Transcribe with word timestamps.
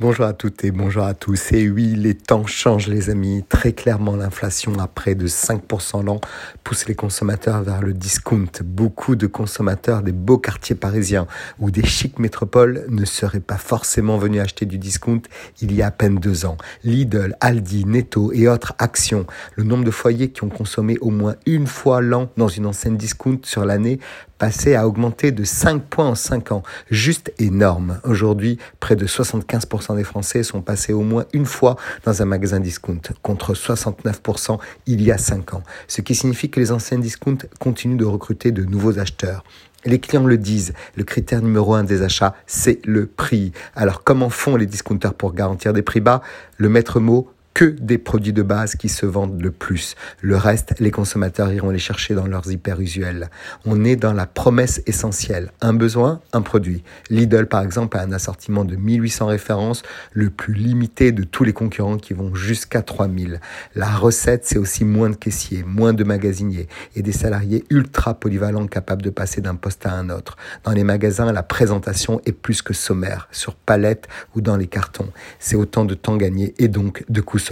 Bonjour 0.00 0.26
à 0.26 0.32
toutes 0.32 0.62
et 0.62 0.70
bonjour 0.70 1.02
à 1.02 1.12
tous. 1.12 1.50
Et 1.50 1.68
oui, 1.68 1.96
les 1.96 2.14
temps 2.14 2.46
changent 2.46 2.86
les 2.86 3.10
amis. 3.10 3.44
Très 3.48 3.72
clairement, 3.72 4.14
l'inflation 4.14 4.78
à 4.78 4.86
près 4.86 5.16
de 5.16 5.26
5% 5.26 6.04
l'an 6.04 6.20
pousse 6.62 6.86
les 6.86 6.94
consommateurs 6.94 7.64
vers 7.64 7.82
le 7.82 7.92
discount. 7.92 8.46
Beaucoup 8.62 9.16
de 9.16 9.26
consommateurs 9.26 10.02
des 10.02 10.12
beaux 10.12 10.38
quartiers 10.38 10.76
parisiens 10.76 11.26
ou 11.58 11.72
des 11.72 11.84
chics 11.84 12.20
métropoles 12.20 12.86
ne 12.88 13.04
seraient 13.04 13.40
pas 13.40 13.56
forcément 13.56 14.18
venus 14.18 14.40
acheter 14.40 14.66
du 14.66 14.78
discount 14.78 15.22
il 15.60 15.74
y 15.74 15.82
a 15.82 15.88
à 15.88 15.90
peine 15.90 16.20
deux 16.20 16.46
ans. 16.46 16.58
Lidl, 16.84 17.36
Aldi, 17.40 17.84
Netto 17.84 18.30
et 18.32 18.46
autres 18.46 18.74
actions. 18.78 19.26
Le 19.56 19.64
nombre 19.64 19.82
de 19.82 19.90
foyers 19.90 20.30
qui 20.30 20.44
ont 20.44 20.48
consommé 20.48 20.96
au 21.00 21.10
moins 21.10 21.34
une 21.44 21.66
fois 21.66 22.02
l'an 22.02 22.30
dans 22.36 22.46
une 22.46 22.66
enseigne 22.66 22.96
discount 22.96 23.40
sur 23.42 23.64
l'année 23.64 23.98
passé 24.38 24.74
à 24.74 24.86
augmenter 24.86 25.32
de 25.32 25.44
5 25.44 25.82
points 25.82 26.08
en 26.08 26.14
5 26.14 26.52
ans. 26.52 26.62
Juste 26.90 27.32
énorme. 27.38 28.00
Aujourd'hui, 28.04 28.58
près 28.80 28.96
de 28.96 29.06
75% 29.06 29.96
des 29.96 30.04
Français 30.04 30.42
sont 30.42 30.62
passés 30.62 30.92
au 30.92 31.02
moins 31.02 31.24
une 31.32 31.46
fois 31.46 31.76
dans 32.04 32.22
un 32.22 32.24
magasin 32.24 32.60
discount, 32.60 33.00
contre 33.22 33.54
69% 33.54 34.58
il 34.86 35.02
y 35.02 35.12
a 35.12 35.18
5 35.18 35.54
ans. 35.54 35.62
Ce 35.86 36.00
qui 36.00 36.14
signifie 36.14 36.50
que 36.50 36.60
les 36.60 36.72
anciens 36.72 36.98
discounts 36.98 37.46
continuent 37.58 37.98
de 37.98 38.04
recruter 38.04 38.52
de 38.52 38.64
nouveaux 38.64 38.98
acheteurs. 38.98 39.44
Les 39.84 40.00
clients 40.00 40.26
le 40.26 40.38
disent, 40.38 40.74
le 40.96 41.04
critère 41.04 41.40
numéro 41.40 41.74
un 41.74 41.84
des 41.84 42.02
achats, 42.02 42.34
c'est 42.46 42.84
le 42.84 43.06
prix. 43.06 43.52
Alors 43.76 44.02
comment 44.02 44.28
font 44.28 44.56
les 44.56 44.66
discounters 44.66 45.14
pour 45.14 45.34
garantir 45.34 45.72
des 45.72 45.82
prix 45.82 46.00
bas? 46.00 46.20
Le 46.56 46.68
maître 46.68 46.98
mot, 46.98 47.30
que 47.58 47.64
des 47.64 47.98
produits 47.98 48.32
de 48.32 48.42
base 48.42 48.76
qui 48.76 48.88
se 48.88 49.04
vendent 49.04 49.42
le 49.42 49.50
plus. 49.50 49.96
Le 50.20 50.36
reste, 50.36 50.76
les 50.78 50.92
consommateurs 50.92 51.52
iront 51.52 51.70
les 51.70 51.80
chercher 51.80 52.14
dans 52.14 52.28
leurs 52.28 52.48
hyper-usuels. 52.48 53.30
On 53.64 53.84
est 53.84 53.96
dans 53.96 54.12
la 54.12 54.26
promesse 54.26 54.80
essentielle. 54.86 55.50
Un 55.60 55.74
besoin, 55.74 56.20
un 56.32 56.40
produit. 56.40 56.84
Lidl, 57.10 57.46
par 57.46 57.62
exemple, 57.62 57.96
a 57.96 58.02
un 58.02 58.12
assortiment 58.12 58.64
de 58.64 58.76
1800 58.76 59.26
références, 59.26 59.82
le 60.12 60.30
plus 60.30 60.54
limité 60.54 61.10
de 61.10 61.24
tous 61.24 61.42
les 61.42 61.52
concurrents 61.52 61.96
qui 61.96 62.12
vont 62.12 62.32
jusqu'à 62.32 62.80
3000. 62.80 63.40
La 63.74 63.90
recette, 63.90 64.46
c'est 64.46 64.58
aussi 64.58 64.84
moins 64.84 65.10
de 65.10 65.16
caissiers, 65.16 65.64
moins 65.66 65.92
de 65.92 66.04
magasiniers 66.04 66.68
et 66.94 67.02
des 67.02 67.10
salariés 67.10 67.64
ultra 67.70 68.14
polyvalents 68.14 68.68
capables 68.68 69.02
de 69.02 69.10
passer 69.10 69.40
d'un 69.40 69.56
poste 69.56 69.84
à 69.84 69.94
un 69.94 70.10
autre. 70.10 70.36
Dans 70.62 70.70
les 70.70 70.84
magasins, 70.84 71.32
la 71.32 71.42
présentation 71.42 72.20
est 72.24 72.30
plus 72.30 72.62
que 72.62 72.72
sommaire, 72.72 73.26
sur 73.32 73.56
palette 73.56 74.06
ou 74.36 74.42
dans 74.42 74.56
les 74.56 74.68
cartons. 74.68 75.10
C'est 75.40 75.56
autant 75.56 75.84
de 75.84 75.94
temps 75.94 76.16
gagné 76.16 76.54
et 76.58 76.68
donc 76.68 77.04
de 77.08 77.20
coûts 77.20 77.47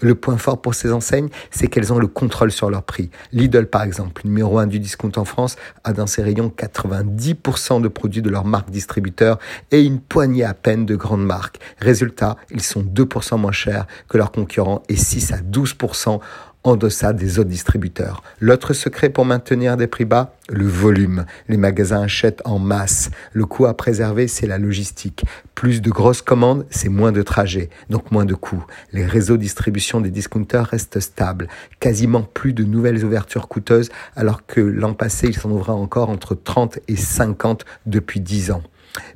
le 0.00 0.14
point 0.14 0.36
fort 0.36 0.60
pour 0.60 0.74
ces 0.74 0.92
enseignes, 0.92 1.28
c'est 1.50 1.68
qu'elles 1.68 1.92
ont 1.92 1.98
le 1.98 2.06
contrôle 2.06 2.52
sur 2.52 2.70
leur 2.70 2.82
prix. 2.82 3.10
Lidl, 3.32 3.66
par 3.66 3.82
exemple, 3.82 4.22
numéro 4.24 4.58
1 4.58 4.66
du 4.66 4.78
discount 4.78 5.12
en 5.16 5.24
France, 5.24 5.56
a 5.84 5.92
dans 5.92 6.06
ses 6.06 6.22
rayons 6.22 6.52
90% 6.56 7.80
de 7.80 7.88
produits 7.88 8.22
de 8.22 8.30
leur 8.30 8.44
marque 8.44 8.70
distributeur 8.70 9.38
et 9.70 9.82
une 9.82 10.00
poignée 10.00 10.44
à 10.44 10.54
peine 10.54 10.86
de 10.86 10.96
grandes 10.96 11.24
marques. 11.24 11.58
Résultat, 11.78 12.36
ils 12.50 12.62
sont 12.62 12.82
2% 12.82 13.38
moins 13.38 13.52
chers 13.52 13.86
que 14.08 14.18
leurs 14.18 14.32
concurrents 14.32 14.82
et 14.88 14.96
6 14.96 15.32
à 15.32 15.38
12% 15.38 16.20
en 16.64 16.76
deçà 16.76 17.12
des 17.12 17.38
autres 17.38 17.50
distributeurs. 17.50 18.22
L'autre 18.40 18.72
secret 18.72 19.10
pour 19.10 19.26
maintenir 19.26 19.76
des 19.76 19.86
prix 19.86 20.06
bas, 20.06 20.34
le 20.48 20.66
volume. 20.66 21.26
Les 21.48 21.58
magasins 21.58 22.02
achètent 22.02 22.42
en 22.44 22.58
masse. 22.58 23.10
Le 23.32 23.44
coût 23.44 23.66
à 23.66 23.74
préserver, 23.74 24.28
c'est 24.28 24.46
la 24.46 24.58
logistique. 24.58 25.24
Plus 25.54 25.82
de 25.82 25.90
grosses 25.90 26.22
commandes, 26.22 26.66
c'est 26.70 26.88
moins 26.88 27.12
de 27.12 27.22
trajets, 27.22 27.68
donc 27.90 28.10
moins 28.10 28.24
de 28.24 28.34
coûts. 28.34 28.64
Les 28.92 29.04
réseaux 29.04 29.36
de 29.36 29.42
distribution 29.42 30.00
des 30.00 30.10
discounters 30.10 30.66
restent 30.66 31.00
stables. 31.00 31.48
Quasiment 31.80 32.22
plus 32.22 32.54
de 32.54 32.64
nouvelles 32.64 33.04
ouvertures 33.04 33.48
coûteuses, 33.48 33.90
alors 34.16 34.46
que 34.46 34.60
l'an 34.60 34.94
passé, 34.94 35.28
il 35.28 35.36
s'en 35.36 35.50
ouvra 35.50 35.74
encore 35.74 36.08
entre 36.08 36.34
30 36.34 36.78
et 36.88 36.96
50 36.96 37.64
depuis 37.86 38.20
10 38.20 38.50
ans. 38.50 38.62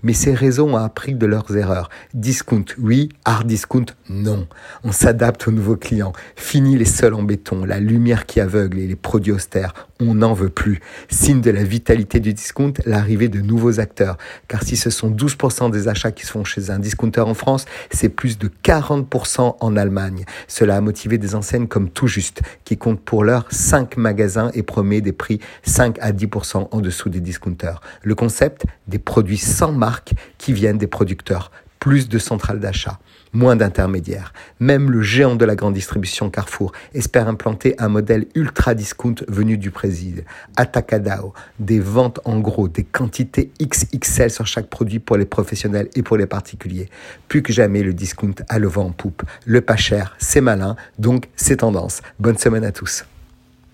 Mais 0.03 0.13
ces 0.13 0.35
réseaux 0.35 0.69
ont 0.69 0.77
appris 0.77 1.15
de 1.15 1.27
leurs 1.27 1.57
erreurs. 1.57 1.89
Discount, 2.15 2.65
oui. 2.79 3.09
Hard 3.25 3.47
discount, 3.47 3.87
non. 4.09 4.47
On 4.85 4.93
s'adapte 4.93 5.49
aux 5.49 5.53
nouveaux 5.53 5.77
clients. 5.77 6.13
Fini 6.37 6.77
les 6.77 6.85
sols 6.85 7.15
en 7.15 7.23
béton, 7.23 7.65
la 7.65 7.81
lumière 7.81 8.27
qui 8.27 8.41
aveugle 8.41 8.79
et 8.79 8.87
les 8.87 8.97
produits 8.97 9.33
austères. 9.33 9.75
On 10.01 10.15
n'en 10.15 10.33
veut 10.33 10.49
plus. 10.49 10.81
Signe 11.09 11.41
de 11.41 11.51
la 11.51 11.65
vitalité 11.65 12.21
du 12.21 12.33
discount, 12.33 12.73
l'arrivée 12.87 13.29
de 13.29 13.41
nouveaux 13.41 13.81
acteurs. 13.81 14.17
Car 14.47 14.63
si 14.63 14.77
ce 14.77 14.91
sont 14.91 15.11
12% 15.11 15.71
des 15.71 15.89
achats 15.89 16.13
qui 16.13 16.25
se 16.25 16.33
font 16.33 16.45
chez 16.45 16.71
un 16.71 16.79
discounter 16.79 17.21
en 17.21 17.35
France, 17.35 17.65
c'est 17.91 18.09
plus 18.09 18.39
de 18.39 18.49
40% 18.65 19.57
en 19.61 19.77
Allemagne. 19.77 20.25
Cela 20.47 20.77
a 20.77 20.81
motivé 20.81 21.19
des 21.19 21.35
enseignes 21.35 21.67
comme 21.67 21.91
Tout 21.91 22.07
Juste, 22.07 22.43
qui 22.65 22.77
compte 22.77 23.01
pour 23.01 23.25
l'heure 23.25 23.47
5 23.51 23.97
magasins 23.97 24.51
et 24.55 24.63
promet 24.63 25.01
des 25.01 25.13
prix 25.13 25.41
5 25.65 25.99
à 26.01 26.13
10% 26.13 26.69
en 26.71 26.81
dessous 26.81 27.09
des 27.09 27.21
discounters. 27.21 27.81
Le 28.03 28.15
concept, 28.15 28.65
des 28.87 28.99
produits 28.99 29.37
sans 29.37 29.68
marques 29.73 30.15
qui 30.39 30.53
viennent 30.53 30.79
des 30.79 30.87
producteurs, 30.87 31.51
plus 31.79 32.09
de 32.09 32.19
centrales 32.19 32.61
d'achat, 32.61 32.99
moins 33.33 33.57
d'intermédiaires. 33.57 34.33
Même 34.61 34.91
le 34.91 35.03
géant 35.03 35.37
de 35.37 35.45
la 35.45 35.55
grande 35.55 35.75
distribution 35.75 36.31
Carrefour 36.31 36.73
espère 36.95 37.29
implanter 37.29 37.75
un 37.79 37.89
modèle 37.89 38.27
ultra 38.35 38.75
discount 38.75 39.15
venu 39.29 39.59
du 39.59 39.71
Brésil. 39.71 40.25
Atacadao, 40.57 41.35
des 41.59 41.81
ventes 41.81 42.21
en 42.25 42.41
gros, 42.41 42.69
des 42.69 42.85
quantités 42.85 43.51
XXL 43.63 44.31
sur 44.31 44.47
chaque 44.47 44.69
produit 44.69 44.99
pour 44.99 45.17
les 45.17 45.27
professionnels 45.27 45.89
et 45.95 46.03
pour 46.03 46.17
les 46.17 46.27
particuliers. 46.27 46.89
Plus 47.29 47.43
que 47.43 47.53
jamais, 47.53 47.83
le 47.83 47.95
discount 47.95 48.35
a 48.49 48.59
le 48.59 48.69
vent 48.69 48.87
en 48.87 48.93
poupe. 48.93 49.23
Le 49.45 49.61
pas 49.61 49.77
cher, 49.77 50.17
c'est 50.19 50.41
malin, 50.41 50.77
donc 50.99 51.29
c'est 51.37 51.59
tendance. 51.59 52.01
Bonne 52.19 52.39
semaine 52.39 52.65
à 52.65 52.73
tous. 52.73 53.05